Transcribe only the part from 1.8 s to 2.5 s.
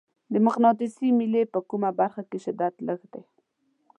برخه کې